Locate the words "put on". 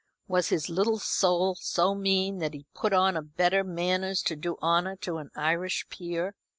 2.73-3.23